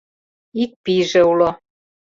[0.63, 1.49] Ик пийже уло.